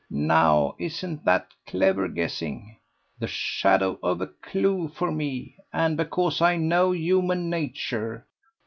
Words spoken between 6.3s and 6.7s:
I